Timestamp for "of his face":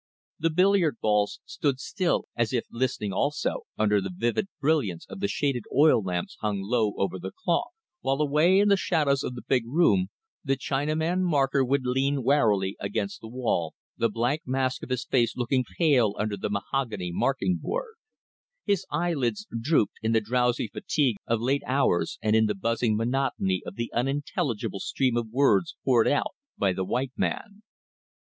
14.81-15.37